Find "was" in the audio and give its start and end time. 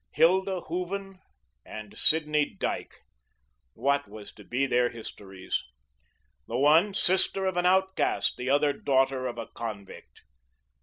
4.07-4.33